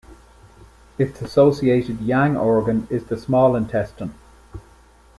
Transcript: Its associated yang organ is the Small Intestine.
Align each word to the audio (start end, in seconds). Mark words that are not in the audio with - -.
Its 0.97 1.21
associated 1.21 1.99
yang 2.01 2.35
organ 2.35 2.87
is 2.89 3.03
the 3.05 3.15
Small 3.19 3.55
Intestine. 3.55 4.15